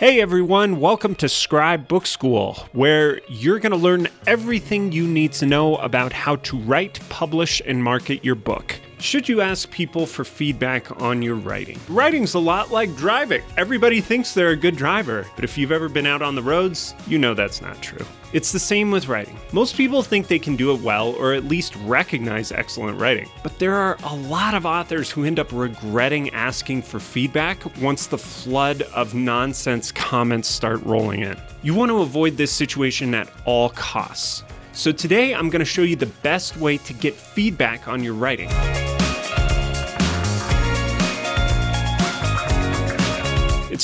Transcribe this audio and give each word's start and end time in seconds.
Hey 0.00 0.22
everyone, 0.22 0.80
welcome 0.80 1.14
to 1.16 1.28
Scribe 1.28 1.86
Book 1.86 2.06
School, 2.06 2.54
where 2.72 3.20
you're 3.28 3.58
going 3.58 3.72
to 3.72 3.76
learn 3.76 4.08
everything 4.26 4.92
you 4.92 5.06
need 5.06 5.32
to 5.32 5.44
know 5.44 5.76
about 5.76 6.10
how 6.10 6.36
to 6.36 6.56
write, 6.60 6.98
publish, 7.10 7.60
and 7.66 7.84
market 7.84 8.24
your 8.24 8.34
book. 8.34 8.80
Should 9.00 9.30
you 9.30 9.40
ask 9.40 9.70
people 9.70 10.04
for 10.04 10.26
feedback 10.26 11.00
on 11.00 11.22
your 11.22 11.36
writing? 11.36 11.80
Writing's 11.88 12.34
a 12.34 12.38
lot 12.38 12.70
like 12.70 12.94
driving. 12.96 13.40
Everybody 13.56 14.02
thinks 14.02 14.34
they're 14.34 14.50
a 14.50 14.56
good 14.56 14.76
driver, 14.76 15.26
but 15.36 15.42
if 15.42 15.56
you've 15.56 15.72
ever 15.72 15.88
been 15.88 16.04
out 16.04 16.20
on 16.20 16.34
the 16.34 16.42
roads, 16.42 16.94
you 17.06 17.16
know 17.16 17.32
that's 17.32 17.62
not 17.62 17.80
true. 17.80 18.04
It's 18.34 18.52
the 18.52 18.58
same 18.58 18.90
with 18.90 19.08
writing. 19.08 19.38
Most 19.52 19.74
people 19.74 20.02
think 20.02 20.28
they 20.28 20.38
can 20.38 20.54
do 20.54 20.74
it 20.74 20.82
well 20.82 21.12
or 21.12 21.32
at 21.32 21.44
least 21.44 21.76
recognize 21.76 22.52
excellent 22.52 23.00
writing, 23.00 23.26
but 23.42 23.58
there 23.58 23.74
are 23.74 23.96
a 24.04 24.14
lot 24.14 24.52
of 24.52 24.66
authors 24.66 25.10
who 25.10 25.24
end 25.24 25.38
up 25.38 25.50
regretting 25.50 26.28
asking 26.34 26.82
for 26.82 27.00
feedback 27.00 27.58
once 27.78 28.06
the 28.06 28.18
flood 28.18 28.82
of 28.94 29.14
nonsense 29.14 29.90
comments 30.10 30.46
start 30.46 30.82
rolling 30.84 31.20
in. 31.20 31.40
You 31.62 31.72
want 31.72 31.90
to 31.90 32.02
avoid 32.02 32.36
this 32.36 32.52
situation 32.52 33.14
at 33.14 33.30
all 33.46 33.70
costs. 33.70 34.44
So 34.72 34.92
today 34.92 35.34
I'm 35.34 35.48
going 35.48 35.60
to 35.60 35.64
show 35.64 35.82
you 35.82 35.96
the 35.96 36.06
best 36.22 36.58
way 36.58 36.76
to 36.76 36.92
get 36.92 37.14
feedback 37.14 37.88
on 37.88 38.04
your 38.04 38.14
writing. 38.14 38.50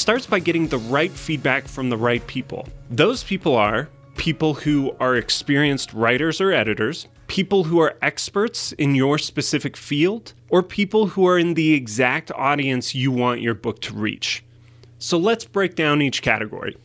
Starts 0.06 0.24
by 0.24 0.38
getting 0.38 0.68
the 0.68 0.78
right 0.78 1.10
feedback 1.10 1.66
from 1.66 1.90
the 1.90 1.96
right 1.96 2.24
people. 2.28 2.68
Those 2.90 3.24
people 3.24 3.56
are 3.56 3.88
people 4.16 4.54
who 4.54 4.94
are 5.00 5.16
experienced 5.16 5.92
writers 5.92 6.40
or 6.40 6.52
editors, 6.52 7.08
people 7.26 7.64
who 7.64 7.80
are 7.80 7.98
experts 8.02 8.70
in 8.70 8.94
your 8.94 9.18
specific 9.18 9.76
field, 9.76 10.32
or 10.48 10.62
people 10.62 11.08
who 11.08 11.26
are 11.26 11.36
in 11.36 11.54
the 11.54 11.74
exact 11.74 12.30
audience 12.36 12.94
you 12.94 13.10
want 13.10 13.40
your 13.40 13.52
book 13.52 13.80
to 13.80 13.94
reach. 13.94 14.44
So 15.00 15.18
let's 15.18 15.44
break 15.44 15.74
down 15.74 16.00
each 16.00 16.22
category. 16.22 16.76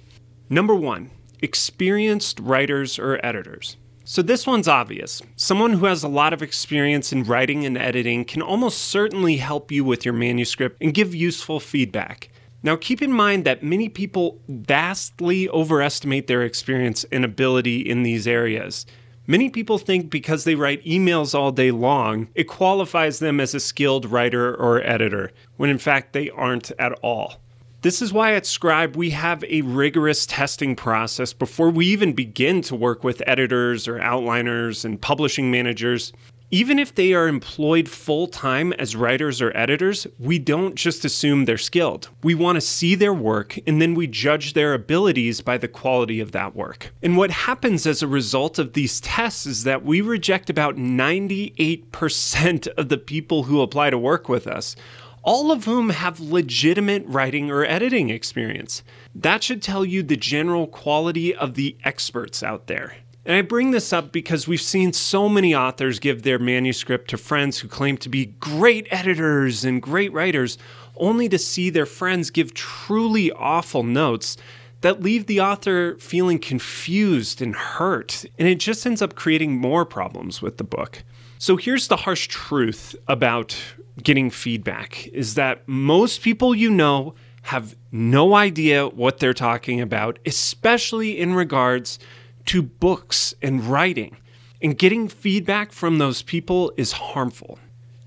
Number 0.49 0.73
one, 0.73 1.11
experienced 1.43 2.39
writers 2.39 2.97
or 2.97 3.23
editors. 3.23 3.77
So, 4.03 4.23
this 4.23 4.47
one's 4.47 4.67
obvious. 4.67 5.21
Someone 5.35 5.73
who 5.73 5.85
has 5.85 6.03
a 6.03 6.07
lot 6.07 6.33
of 6.33 6.41
experience 6.41 7.13
in 7.13 7.23
writing 7.23 7.67
and 7.67 7.77
editing 7.77 8.25
can 8.25 8.41
almost 8.41 8.79
certainly 8.79 9.37
help 9.37 9.71
you 9.71 9.85
with 9.85 10.05
your 10.05 10.15
manuscript 10.15 10.77
and 10.81 10.91
give 10.91 11.13
useful 11.13 11.59
feedback. 11.59 12.30
Now, 12.63 12.75
keep 12.75 13.01
in 13.01 13.11
mind 13.11 13.43
that 13.45 13.63
many 13.63 13.89
people 13.89 14.39
vastly 14.47 15.49
overestimate 15.49 16.27
their 16.27 16.43
experience 16.43 17.03
and 17.11 17.25
ability 17.25 17.79
in 17.79 18.03
these 18.03 18.27
areas. 18.27 18.85
Many 19.27 19.49
people 19.49 19.77
think 19.77 20.09
because 20.09 20.43
they 20.43 20.55
write 20.55 20.83
emails 20.85 21.33
all 21.33 21.51
day 21.51 21.71
long, 21.71 22.27
it 22.35 22.45
qualifies 22.45 23.19
them 23.19 23.39
as 23.39 23.55
a 23.55 23.59
skilled 23.59 24.05
writer 24.05 24.55
or 24.55 24.81
editor, 24.83 25.31
when 25.57 25.69
in 25.69 25.77
fact 25.77 26.13
they 26.13 26.29
aren't 26.31 26.71
at 26.77 26.91
all. 27.01 27.37
This 27.81 28.01
is 28.01 28.13
why 28.13 28.33
at 28.33 28.45
Scribe 28.45 28.95
we 28.95 29.09
have 29.11 29.43
a 29.45 29.61
rigorous 29.61 30.27
testing 30.27 30.75
process 30.75 31.33
before 31.33 31.71
we 31.71 31.87
even 31.87 32.13
begin 32.13 32.61
to 32.63 32.75
work 32.75 33.03
with 33.03 33.23
editors 33.25 33.87
or 33.87 33.97
outliners 33.99 34.85
and 34.85 35.01
publishing 35.01 35.49
managers. 35.49 36.13
Even 36.53 36.79
if 36.79 36.93
they 36.93 37.13
are 37.13 37.29
employed 37.29 37.87
full 37.87 38.27
time 38.27 38.73
as 38.73 38.93
writers 38.93 39.41
or 39.41 39.55
editors, 39.55 40.05
we 40.19 40.37
don't 40.37 40.75
just 40.75 41.05
assume 41.05 41.45
they're 41.45 41.57
skilled. 41.57 42.09
We 42.23 42.35
want 42.35 42.57
to 42.57 42.61
see 42.61 42.93
their 42.93 43.13
work 43.13 43.57
and 43.65 43.81
then 43.81 43.95
we 43.95 44.05
judge 44.05 44.51
their 44.51 44.73
abilities 44.73 45.39
by 45.39 45.57
the 45.57 45.69
quality 45.69 46.19
of 46.19 46.33
that 46.33 46.53
work. 46.53 46.93
And 47.01 47.15
what 47.15 47.31
happens 47.31 47.87
as 47.87 48.03
a 48.03 48.07
result 48.07 48.59
of 48.59 48.73
these 48.73 48.99
tests 48.99 49.45
is 49.45 49.63
that 49.63 49.85
we 49.85 50.01
reject 50.01 50.49
about 50.49 50.75
98% 50.75 52.67
of 52.67 52.89
the 52.89 52.97
people 52.97 53.43
who 53.43 53.61
apply 53.61 53.89
to 53.89 53.97
work 53.97 54.27
with 54.27 54.45
us 54.45 54.75
all 55.23 55.51
of 55.51 55.65
whom 55.65 55.91
have 55.91 56.19
legitimate 56.19 57.03
writing 57.05 57.51
or 57.51 57.63
editing 57.63 58.09
experience. 58.09 58.81
That 59.13 59.43
should 59.43 59.61
tell 59.61 59.85
you 59.85 60.01
the 60.01 60.17
general 60.17 60.65
quality 60.65 61.35
of 61.35 61.53
the 61.53 61.77
experts 61.83 62.41
out 62.41 62.65
there. 62.65 62.95
And 63.23 63.35
I 63.35 63.41
bring 63.43 63.71
this 63.71 63.93
up 63.93 64.11
because 64.11 64.47
we've 64.47 64.61
seen 64.61 64.93
so 64.93 65.29
many 65.29 65.53
authors 65.53 65.99
give 65.99 66.23
their 66.23 66.39
manuscript 66.39 67.09
to 67.11 67.17
friends 67.17 67.59
who 67.59 67.67
claim 67.67 67.97
to 67.97 68.09
be 68.09 68.27
great 68.39 68.87
editors 68.89 69.63
and 69.63 69.81
great 69.81 70.11
writers, 70.11 70.57
only 70.95 71.29
to 71.29 71.37
see 71.37 71.69
their 71.69 71.85
friends 71.85 72.31
give 72.31 72.53
truly 72.53 73.31
awful 73.33 73.83
notes 73.83 74.37
that 74.81 75.03
leave 75.03 75.27
the 75.27 75.39
author 75.39 75.95
feeling 75.99 76.39
confused 76.39 77.41
and 77.43 77.55
hurt. 77.55 78.25
And 78.39 78.47
it 78.47 78.59
just 78.59 78.85
ends 78.87 79.03
up 79.03 79.13
creating 79.13 79.55
more 79.55 79.85
problems 79.85 80.41
with 80.41 80.57
the 80.57 80.63
book. 80.63 81.03
So 81.37 81.57
here's 81.57 81.87
the 81.87 81.97
harsh 81.97 82.27
truth 82.27 82.95
about 83.07 83.55
getting 84.01 84.31
feedback 84.31 85.07
is 85.09 85.35
that 85.35 85.67
most 85.67 86.21
people 86.21 86.55
you 86.55 86.71
know 86.71 87.13
have 87.43 87.75
no 87.91 88.35
idea 88.35 88.87
what 88.87 89.19
they're 89.19 89.33
talking 89.33 89.79
about, 89.79 90.17
especially 90.25 91.19
in 91.19 91.35
regards 91.35 91.99
to 92.45 92.61
books 92.61 93.33
and 93.41 93.63
writing. 93.63 94.17
And 94.61 94.77
getting 94.77 95.07
feedback 95.07 95.71
from 95.71 95.97
those 95.97 96.21
people 96.21 96.71
is 96.77 96.91
harmful. 96.91 97.57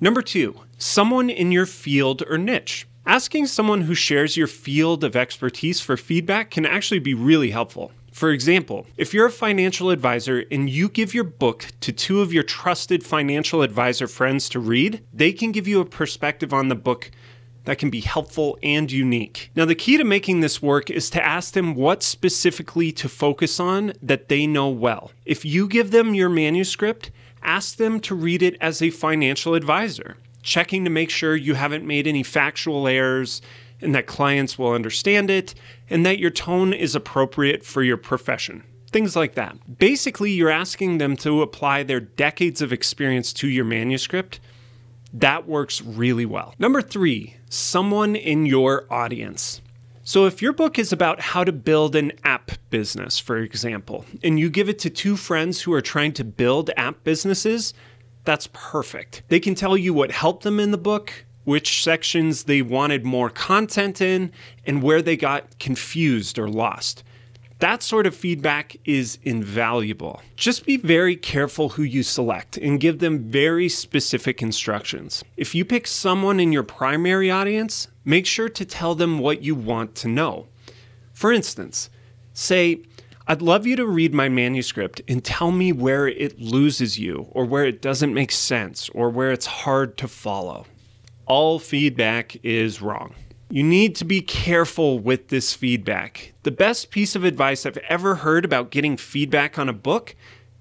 Number 0.01 0.23
two, 0.23 0.61
someone 0.79 1.31
in 1.31 1.51
your 1.51 1.67
field 1.67 2.23
or 2.29 2.39
niche. 2.39 2.87
Asking 3.07 3.47
someone 3.47 3.83
who 3.83 3.95
shares 3.95 4.37
your 4.37 4.47
field 4.47 5.05
of 5.05 5.15
expertise 5.15 5.81
for 5.81 5.97
feedback 5.97 6.51
can 6.51 6.65
actually 6.65 7.01
be 7.01 7.13
really 7.13 7.51
helpful. 7.51 7.93
For 8.13 8.31
example, 8.31 8.87
if 8.97 9.13
you're 9.13 9.27
a 9.27 9.31
financial 9.33 9.91
advisor 9.91 10.45
and 10.51 10.71
you 10.71 10.89
give 10.89 11.13
your 11.15 11.25
book 11.25 11.67
to 11.81 11.93
two 11.93 12.23
of 12.23 12.33
your 12.33 12.45
trusted 12.45 13.05
financial 13.05 13.61
advisor 13.63 14.07
friends 14.07 14.49
to 14.51 14.61
read, 14.61 15.05
they 15.13 15.33
can 15.33 15.51
give 15.51 15.67
you 15.67 15.81
a 15.81 15.85
perspective 15.85 16.55
on 16.55 16.69
the 16.69 16.77
book 16.77 17.11
that 17.65 17.79
can 17.79 17.91
be 17.91 18.01
helpful 18.01 18.59
and 18.63 18.91
unique. 18.91 19.51
Now, 19.57 19.65
the 19.65 19.75
key 19.75 19.97
to 19.97 20.05
making 20.05 20.41
this 20.41 20.63
work 20.63 20.91
is 20.91 21.11
to 21.11 21.25
ask 21.25 21.55
them 21.55 21.75
what 21.75 22.03
specifically 22.03 22.93
to 22.93 23.09
focus 23.09 23.59
on 23.59 23.93
that 24.03 24.29
they 24.29 24.47
know 24.47 24.69
well. 24.69 25.11
If 25.25 25.45
you 25.45 25.67
give 25.69 25.91
them 25.91 26.15
your 26.15 26.29
manuscript, 26.29 27.11
ask 27.43 27.77
them 27.77 28.01
to 28.01 28.15
read 28.15 28.43
it 28.43 28.57
as 28.61 28.83
a 28.83 28.91
financial 28.91 29.55
advisor, 29.55 30.17
checking 30.43 30.85
to 30.85 30.91
make 30.91 31.11
sure 31.11 31.37
you 31.37 31.55
haven't 31.55 31.87
made 31.87 32.07
any 32.07 32.23
factual 32.23 32.87
errors 32.87 33.41
and 33.81 33.95
that 33.95 34.07
clients 34.07 34.59
will 34.59 34.73
understand 34.73 35.31
it, 35.31 35.55
and 35.91 36.07
that 36.07 36.19
your 36.19 36.31
tone 36.31 36.73
is 36.73 36.95
appropriate 36.95 37.65
for 37.65 37.83
your 37.83 37.97
profession. 37.97 38.63
Things 38.91 39.17
like 39.17 39.35
that. 39.35 39.79
Basically, 39.79 40.31
you're 40.31 40.51
asking 40.51 40.99
them 40.99 41.17
to 41.19 41.43
apply 41.43 41.83
their 41.83 42.01
decades 42.01 42.63
of 42.63 42.73
experience 42.73 43.33
to 43.35 43.49
your 43.49 43.65
manuscript. 43.65 44.41
That 45.15 45.47
works 45.47 45.81
really 45.81 46.27
well. 46.27 46.55
Number 46.59 46.83
three, 46.83 47.37
someone 47.49 48.17
in 48.17 48.47
your 48.47 48.85
audience. 48.93 49.63
So, 50.03 50.27
if 50.27 50.43
your 50.43 50.53
book 50.53 50.77
is 50.77 50.93
about 50.93 51.21
how 51.21 51.45
to 51.45 51.53
build 51.53 51.95
an 51.95 52.13
app 52.25 52.51
business, 52.69 53.19
for 53.21 53.39
example, 53.39 54.05
and 54.25 54.39
you 54.41 54.51
give 54.51 54.69
it 54.69 54.79
to 54.81 54.91
two 54.91 55.17
friends 55.17 55.63
who 55.63 55.73
are 55.73 55.81
trying 55.81 56.13
to 56.15 56.25
build 56.25 56.71
app 56.77 57.05
businesses, 57.05 57.73
that's 58.25 58.49
perfect. 58.53 59.23
They 59.29 59.39
can 59.39 59.55
tell 59.55 59.77
you 59.77 59.95
what 59.95 60.11
helped 60.11 60.43
them 60.43 60.59
in 60.59 60.73
the 60.73 60.79
book, 60.79 61.25
which 61.45 61.85
sections 61.85 62.45
they 62.45 62.61
wanted 62.61 63.05
more 63.05 63.31
content 63.31 64.01
in, 64.01 64.33
and 64.67 64.83
where 64.83 65.01
they 65.01 65.17
got 65.17 65.59
confused 65.61 66.41
or 66.41 66.49
lost. 66.49 67.05
That 67.65 67.83
sort 67.83 68.07
of 68.07 68.15
feedback 68.15 68.77
is 68.85 69.19
invaluable. 69.23 70.21
Just 70.37 70.67
be 70.67 70.77
very 70.77 71.17
careful 71.17 71.71
who 71.71 71.83
you 71.83 72.03
select 72.03 72.59
and 72.59 72.79
give 72.79 72.99
them 72.99 73.21
very 73.21 73.71
specific 73.71 74.43
instructions. 74.43 75.25
If 75.39 75.55
you 75.55 75.65
pick 75.65 75.87
someone 75.87 76.41
in 76.41 76.53
your 76.53 76.63
primary 76.63 77.31
audience, 77.31 77.89
make 78.05 78.27
sure 78.27 78.51
to 78.51 78.67
tell 78.67 78.95
them 78.95 79.19
what 79.19 79.43
you 79.43 79.55
want 79.55 79.95
to 79.95 80.09
know. 80.09 80.47
For 81.15 81.33
instance, 81.33 81.89
say, 82.35 82.83
I'd 83.27 83.41
love 83.41 83.67
you 83.67 83.77
to 83.77 83.87
read 83.87 84.13
my 84.13 84.29
manuscript 84.29 85.01
and 85.09 85.25
tell 85.25 85.51
me 85.51 85.73
where 85.73 86.07
it 86.07 86.39
loses 86.39 86.99
you, 86.99 87.29
or 87.31 87.47
where 87.47 87.65
it 87.65 87.81
doesn't 87.81 88.13
make 88.13 88.31
sense, 88.31 88.91
or 88.91 89.09
where 89.09 89.33
it's 89.33 89.47
hard 89.47 89.97
to 89.97 90.07
follow 90.07 90.67
all 91.25 91.59
feedback 91.59 92.37
is 92.45 92.83
wrong. 92.83 93.15
You 93.51 93.63
need 93.63 93.95
to 93.97 94.05
be 94.05 94.21
careful 94.21 94.99
with 94.99 95.29
this 95.29 95.55
feedback. 95.55 96.33
The 96.43 96.51
best 96.51 96.91
piece 96.91 97.15
of 97.15 97.25
advice 97.25 97.67
I've 97.67 97.79
ever 97.89 98.17
heard 98.17 98.45
about 98.45 98.71
getting 98.71 98.97
feedback 98.97 99.59
on 99.59 99.69
a 99.69 99.73
book 99.73 100.17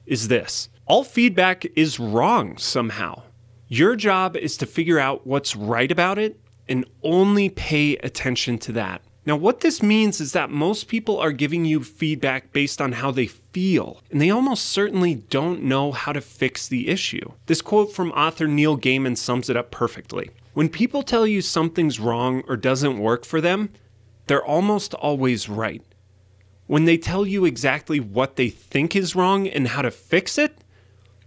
is 0.05 0.27
this 0.27 0.69
all 0.85 1.03
feedback 1.03 1.65
is 1.77 1.99
wrong 1.99 2.57
somehow. 2.57 3.23
Your 3.67 3.95
job 3.95 4.35
is 4.35 4.57
to 4.57 4.65
figure 4.65 4.99
out 4.99 5.25
what's 5.25 5.55
right 5.55 5.91
about 5.91 6.19
it 6.19 6.39
and 6.67 6.85
only 7.01 7.49
pay 7.49 7.95
attention 7.97 8.57
to 8.59 8.73
that. 8.73 9.01
Now, 9.25 9.37
what 9.37 9.61
this 9.61 9.81
means 9.81 10.19
is 10.19 10.33
that 10.33 10.49
most 10.49 10.89
people 10.89 11.17
are 11.17 11.31
giving 11.31 11.63
you 11.63 11.81
feedback 11.81 12.51
based 12.51 12.81
on 12.81 12.93
how 12.93 13.11
they 13.11 13.27
feel, 13.27 14.01
and 14.11 14.19
they 14.19 14.29
almost 14.29 14.65
certainly 14.65 15.15
don't 15.15 15.63
know 15.63 15.93
how 15.93 16.11
to 16.11 16.19
fix 16.19 16.67
the 16.67 16.89
issue. 16.89 17.31
This 17.45 17.61
quote 17.61 17.93
from 17.93 18.11
author 18.11 18.47
Neil 18.47 18.77
Gaiman 18.77 19.17
sums 19.17 19.49
it 19.49 19.55
up 19.55 19.71
perfectly. 19.71 20.31
When 20.53 20.67
people 20.67 21.03
tell 21.03 21.25
you 21.25 21.41
something's 21.41 22.01
wrong 22.01 22.43
or 22.47 22.57
doesn't 22.57 22.99
work 22.99 23.23
for 23.25 23.39
them, 23.39 23.69
they're 24.27 24.45
almost 24.45 24.93
always 24.93 25.47
right. 25.47 25.81
When 26.67 26.85
they 26.85 26.97
tell 26.97 27.25
you 27.25 27.45
exactly 27.45 27.99
what 27.99 28.35
they 28.35 28.49
think 28.49 28.95
is 28.95 29.15
wrong 29.15 29.47
and 29.47 29.69
how 29.69 29.81
to 29.83 29.91
fix 29.91 30.37
it, 30.37 30.57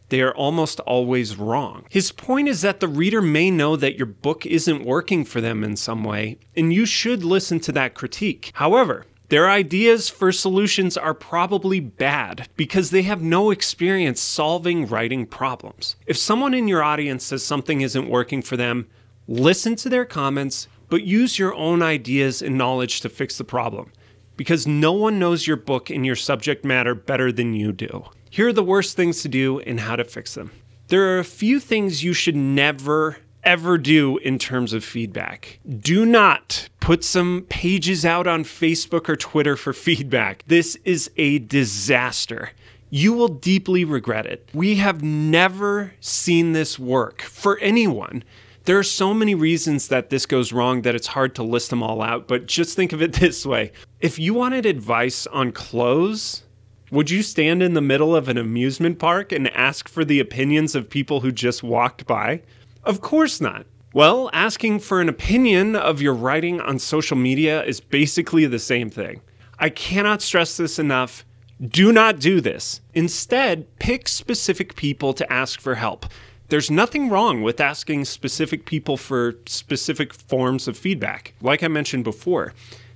they 0.09 0.21
are 0.21 0.35
almost 0.35 0.81
always 0.81 1.37
wrong. 1.37 1.85
His 1.91 2.13
point 2.13 2.49
is 2.49 2.63
that 2.63 2.81
the 2.81 2.89
reader 2.89 3.21
may 3.21 3.51
know 3.51 3.77
that 3.77 3.97
your 3.97 4.07
book 4.07 4.47
isn't 4.47 4.85
working 4.85 5.25
for 5.25 5.41
them 5.41 5.65
in 5.65 5.77
some 5.77 6.05
way, 6.05 6.39
and 6.57 6.73
you 6.73 6.87
should 6.87 7.25
listen 7.25 7.61
to 7.61 7.73
that 7.73 7.95
critique. 7.95 8.53
However, 8.55 9.07
Their 9.29 9.51
ideas 9.51 10.09
for 10.09 10.31
solutions 10.31 10.97
are 10.97 11.13
probably 11.13 11.81
bad 11.81 12.49
because 12.57 12.91
they 12.91 13.03
have 13.03 13.23
no 13.23 13.51
experience 13.51 14.21
solving 14.21 14.87
writing 14.87 15.27
problems. 15.27 15.97
If 16.07 16.17
someone 16.17 16.55
in 16.55 16.69
your 16.69 16.83
audience 16.83 17.25
says 17.25 17.43
something 17.43 17.81
isn't 17.81 18.09
working 18.09 18.41
for 18.41 18.57
them, 18.57 18.87
listen 19.27 19.75
to 19.77 19.89
their 19.89 20.05
comments, 20.05 20.69
but 20.89 21.03
use 21.03 21.41
your 21.41 21.53
own 21.55 21.83
ideas 21.83 22.41
and 22.41 22.57
knowledge 22.57 23.01
to 23.01 23.09
fix 23.09 23.37
the 23.37 23.43
problem 23.45 23.91
because 24.37 24.67
no 24.67 24.93
one 24.93 25.19
knows 25.19 25.47
your 25.47 25.57
book 25.57 25.91
and 25.91 26.05
your 26.05 26.17
subject 26.17 26.65
matter 26.65 26.95
better 26.95 27.33
than 27.33 27.55
you 27.55 27.73
do. 27.73 28.05
Here 28.31 28.49
are 28.49 28.53
the 28.53 28.63
worst 28.63 28.97
things 28.97 29.23
to 29.23 29.29
do 29.29 29.61
and 29.61 29.81
how 29.81 29.97
to 29.97 30.05
fix 30.05 30.35
them. 30.35 30.51
There 30.89 31.15
are 31.15 31.19
a 31.19 31.25
few 31.25 31.59
things 31.59 32.05
you 32.05 32.13
should 32.13 32.37
never 32.37 33.19
ever 33.47 33.79
do 33.79 34.19
in 34.19 34.39
terms 34.39 34.73
of 34.73 34.85
feedback. 34.85 35.61
Do 35.79 36.05
not 36.05 36.69
put 36.81 37.05
some 37.05 37.47
pages 37.49 38.05
out 38.05 38.27
on 38.27 38.43
Facebook 38.43 39.09
or 39.09 39.17
Twitter 39.17 39.57
for 39.57 39.73
feedback. 39.73 40.43
This 40.47 40.77
is 40.85 41.11
a 41.17 41.39
disaster. 41.39 42.51
You 42.91 43.13
will 43.13 43.29
deeply 43.29 43.85
regret 43.85 44.27
it. 44.27 44.49
We 44.53 44.77
have 44.77 45.03
never 45.03 45.95
seen 46.01 46.53
this 46.53 46.79
work 46.79 47.23
for 47.23 47.59
anyone. 47.59 48.25
There 48.67 48.79
are 48.81 48.83
so 48.83 49.15
many 49.15 49.37
reasons 49.37 49.87
that 49.89 50.11
this 50.11 50.27
goes 50.27 50.53
wrong 50.53 50.83
that 50.83 50.97
it's 50.97 51.07
hard 51.07 51.37
to 51.37 51.45
list 51.45 51.71
them 51.71 51.85
all 51.85 52.03
out, 52.03 52.27
but 52.27 52.47
just 52.47 52.75
think 52.75 52.93
of 52.93 53.01
it 53.01 53.13
this 53.21 53.47
way. 53.47 53.71
If 54.01 54.19
you 54.19 54.35
wanted 54.35 54.67
advice 54.67 55.25
on 55.29 55.53
clothes, 55.53 56.43
would 56.91 57.09
you 57.09 57.23
stand 57.23 57.63
in 57.63 57.75
the 57.75 57.81
middle 57.81 58.17
of 58.17 58.29
an 58.29 58.37
amusement 58.37 58.99
park 58.99 59.31
and 59.31 59.55
ask 59.57 59.89
for 59.89 60.05
the 60.05 60.19
opinions 60.19 60.75
of 60.75 60.91
people 60.91 61.21
who 61.21 61.31
just 61.31 61.63
walked 61.63 62.09
by? 62.09 62.43
Of 62.83 63.01
course 63.01 63.41
not. 63.41 63.67
Well, 63.95 64.31
asking 64.33 64.81
for 64.81 65.01
an 65.01 65.09
opinion 65.09 65.77
of 65.77 66.03
your 66.03 66.15
writing 66.15 66.61
on 66.61 66.81
social 66.81 67.17
media 67.17 67.63
is 67.63 67.79
basically 67.79 68.47
the 68.47 68.59
same 68.59 68.91
thing. 68.91 69.21
I 69.61 69.69
cannot 69.69 70.23
stress 70.23 70.57
this 70.57 70.81
enough. 70.81 71.25
Do 71.65 71.93
not 71.93 72.19
do 72.19 72.41
this. 72.41 72.81
Instead, 72.95 73.79
pick 73.79 74.09
specific 74.09 74.75
people 74.75 75.13
to 75.15 75.33
ask 75.33 75.61
for 75.61 75.77
help. 75.77 76.07
There's 76.49 76.71
nothing 76.71 77.09
wrong 77.09 77.43
with 77.43 77.61
asking 77.61 78.05
specific 78.05 78.67
people 78.67 78.97
for 78.97 79.35
specific 79.47 80.15
forms 80.15 80.69
of 80.69 80.79
feedback. 80.79 81.35
Like 81.41 81.63
I 81.65 81.69
mentioned 81.69 82.05
before, 82.05 82.55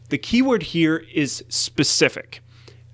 the 0.09 0.19
keyword 0.19 0.63
here 0.63 1.05
is 1.13 1.45
specific. 1.49 2.43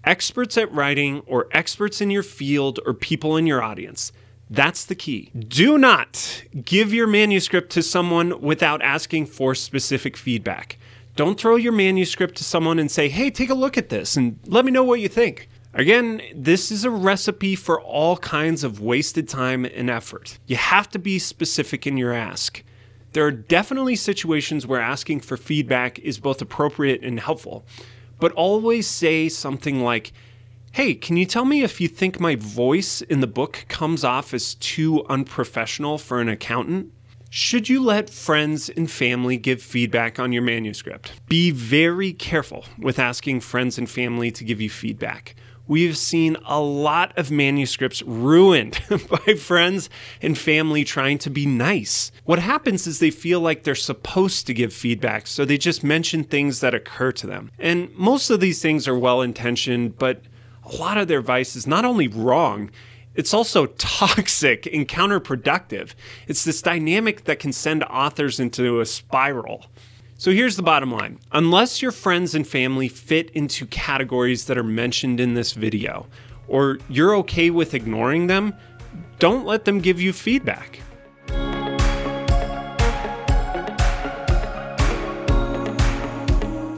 Experts 0.05 0.57
at 0.57 0.73
writing, 0.73 1.21
or 1.27 1.49
experts 1.53 2.01
in 2.01 2.11
your 2.11 2.23
field, 2.23 2.79
or 2.87 2.95
people 2.95 3.37
in 3.37 3.47
your 3.47 3.63
audience. 3.63 4.13
That's 4.49 4.85
the 4.85 4.95
key. 4.95 5.31
Do 5.37 5.77
not 5.77 6.45
give 6.65 6.95
your 6.95 7.09
manuscript 7.09 7.71
to 7.73 7.83
someone 7.83 8.41
without 8.41 8.81
asking 8.81 9.27
for 9.27 9.55
specific 9.55 10.17
feedback. 10.17 10.79
Don't 11.17 11.41
throw 11.41 11.57
your 11.57 11.73
manuscript 11.73 12.37
to 12.37 12.45
someone 12.45 12.79
and 12.79 12.91
say, 12.91 13.09
hey, 13.09 13.31
take 13.31 13.51
a 13.51 13.55
look 13.55 13.77
at 13.77 13.89
this 13.89 14.17
and 14.17 14.39
let 14.47 14.65
me 14.65 14.71
know 14.71 14.85
what 14.85 15.01
you 15.01 15.09
think. 15.09 15.49
Again, 15.77 16.23
this 16.35 16.73
is 16.73 16.87
a 16.87 16.91
recipe 16.91 17.55
for 17.55 17.79
all 17.79 18.17
kinds 18.17 18.65
of 18.65 18.81
wasted 18.81 19.29
time 19.29 19.67
and 19.67 19.91
effort. 19.91 20.39
You 20.47 20.57
have 20.57 20.89
to 20.93 20.99
be 20.99 21.19
specific 21.19 21.87
in 21.87 21.99
your 21.99 22.15
ask. 22.15 22.65
There 23.13 23.27
are 23.27 23.31
definitely 23.31 23.97
situations 23.97 24.67
where 24.67 24.81
asking 24.81 25.21
for 25.21 25.37
feedback 25.37 25.99
is 25.99 26.19
both 26.19 26.41
appropriate 26.41 27.03
and 27.03 27.21
helpful, 27.21 27.67
but 28.19 28.33
always 28.33 28.87
say 28.87 29.29
something 29.29 29.83
like, 29.83 30.13
Hey, 30.73 30.95
can 30.95 31.19
you 31.19 31.27
tell 31.27 31.45
me 31.45 31.63
if 31.63 31.79
you 31.79 31.89
think 31.89 32.21
my 32.21 32.37
voice 32.37 33.03
in 33.03 33.21
the 33.21 33.27
book 33.27 33.67
comes 33.69 34.03
off 34.03 34.33
as 34.33 34.55
too 34.55 35.05
unprofessional 35.11 35.99
for 35.99 36.23
an 36.23 36.31
accountant? 36.31 36.91
Should 37.29 37.69
you 37.69 37.83
let 37.83 38.09
friends 38.09 38.71
and 38.71 38.91
family 38.91 39.37
give 39.37 39.61
feedback 39.61 40.19
on 40.19 40.33
your 40.33 40.43
manuscript? 40.43 41.13
Be 41.29 41.51
very 41.51 42.15
careful 42.15 42.65
with 42.79 42.99
asking 42.99 43.41
friends 43.41 43.77
and 43.77 43.91
family 43.91 44.31
to 44.31 44.45
give 44.45 44.59
you 44.59 44.71
feedback. 44.71 45.35
We've 45.69 45.97
seen 45.97 46.37
a 46.47 46.61
lot 46.61 47.17
of 47.19 47.31
manuscripts 47.31 48.03
ruined 48.03 48.81
by 49.27 49.35
friends 49.35 49.91
and 50.23 50.39
family 50.39 50.85
trying 50.85 51.19
to 51.19 51.31
be 51.31 51.47
nice. 51.47 52.13
What 52.25 52.39
happens 52.39 52.87
is 52.87 52.99
they 52.99 53.11
feel 53.11 53.41
like 53.41 53.65
they're 53.65 53.75
supposed 53.75 54.47
to 54.47 54.55
give 54.55 54.73
feedback, 54.73 55.27
so 55.27 55.45
they 55.45 55.59
just 55.59 55.83
mention 55.83 56.25
things 56.25 56.61
that 56.61 56.75
occur 56.75 57.13
to 57.13 57.27
them. 57.27 57.51
And 57.59 57.93
most 57.97 58.31
of 58.31 58.41
these 58.41 58.63
things 58.63 58.87
are 58.87 58.99
well 58.99 59.23
intentioned, 59.23 59.99
but 59.99 60.23
a 60.65 60.77
lot 60.77 60.99
of 60.99 61.09
their 61.09 61.21
advice 61.21 61.57
is 61.57 61.67
not 61.67 61.85
only 61.85 62.09
wrong, 62.09 62.71
it's 63.17 63.35
also 63.35 63.67
toxic 63.79 64.67
and 64.67 64.87
counterproductive. 64.87 65.95
It's 66.29 66.45
this 66.45 66.63
dynamic 66.63 67.25
that 67.25 67.41
can 67.41 67.53
send 67.53 67.83
authors 67.85 68.39
into 68.39 68.81
a 68.81 68.87
spiral. 68.87 69.67
So 70.19 70.31
here's 70.31 70.57
the 70.57 70.63
bottom 70.63 70.91
line 70.91 71.19
unless 71.33 71.83
your 71.83 71.93
friends 71.93 72.35
and 72.35 72.47
family 72.47 72.89
fit 72.89 73.31
into 73.31 73.67
categories 73.67 74.47
that 74.47 74.57
are 74.57 74.65
mentioned 74.65 75.21
in 75.21 75.35
this 75.35 75.53
video, 75.53 76.07
or 76.49 76.79
you're 76.89 77.15
okay 77.17 77.51
with 77.51 77.75
ignoring 77.75 78.27
them, 78.27 78.55
don't 79.19 79.45
let 79.45 79.67
them 79.67 79.81
give 79.81 80.01
you 80.01 80.15
feedback. 80.15 80.81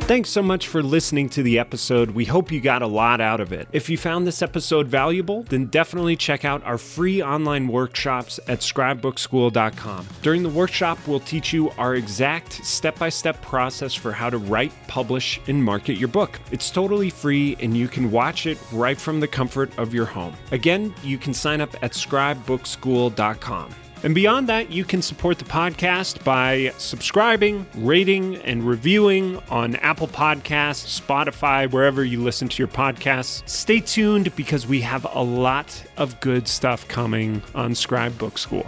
Thanks 0.09 0.31
so 0.31 0.43
much 0.43 0.69
for 0.69 0.83
listening 0.83 1.29
to 1.29 1.43
the 1.43 1.59
episode. 1.59 2.13
We 2.13 2.25
hope 2.25 2.51
you 2.51 2.63
got 2.63 2.81
a 2.81 2.87
lot 2.87 3.21
out 3.21 3.41
of 3.41 3.53
it. 3.53 3.69
If 3.73 3.91
you 3.91 3.99
found 3.99 4.27
this 4.27 4.41
episode 4.41 4.87
valuable, 4.87 5.43
then 5.43 5.67
definitely 5.67 6.17
check 6.17 6.47
out 6.47 6.65
our 6.65 6.79
free 6.79 7.23
online 7.23 7.69
workshops 7.69 8.41
at 8.49 8.61
scribebookschool.com. 8.61 10.09
During 10.23 10.43
the 10.43 10.49
workshop, 10.49 10.99
we'll 11.07 11.21
teach 11.21 11.53
you 11.53 11.69
our 11.77 11.95
exact 11.95 12.65
step 12.65 12.99
by 12.99 13.11
step 13.11 13.43
process 13.43 13.93
for 13.93 14.11
how 14.11 14.31
to 14.31 14.39
write, 14.39 14.73
publish, 14.87 15.43
and 15.47 15.63
market 15.63 15.99
your 15.99 16.09
book. 16.09 16.41
It's 16.53 16.71
totally 16.71 17.11
free 17.11 17.59
and 17.61 17.77
you 17.77 17.87
can 17.87 18.11
watch 18.11 18.47
it 18.47 18.57
right 18.73 18.99
from 18.99 19.21
the 19.21 19.29
comfort 19.29 19.79
of 19.79 19.93
your 19.93 20.07
home. 20.07 20.35
Again, 20.53 20.95
you 21.03 21.19
can 21.19 21.35
sign 21.35 21.61
up 21.61 21.75
at 21.83 21.93
scribebookschool.com. 21.93 23.75
And 24.03 24.15
beyond 24.15 24.49
that, 24.49 24.71
you 24.71 24.85
can 24.85 25.03
support 25.03 25.39
the 25.39 25.45
podcast 25.45 26.23
by 26.23 26.73
subscribing, 26.79 27.67
rating, 27.75 28.37
and 28.37 28.63
reviewing 28.63 29.41
on 29.51 29.77
Apple 29.77 30.09
Podcasts, 30.09 31.01
Spotify, 31.01 31.71
wherever 31.71 32.05
you 32.05 32.23
listen 32.23 32.49
to 32.49 32.59
your 32.59 32.69
podcasts. 32.69 33.49
Stay 33.49 33.81
tuned 33.81 34.35
because 34.37 34.67
we 34.67 34.81
have 34.83 35.07
a 35.13 35.23
lot 35.23 35.85
of 35.97 36.19
good 36.21 36.47
stuff 36.47 36.87
coming 36.89 37.43
on 37.55 37.75
Scribe 37.75 38.17
Book 38.19 38.39
School. 38.39 38.67